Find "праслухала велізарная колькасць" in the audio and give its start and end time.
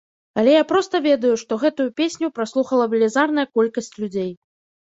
2.39-3.95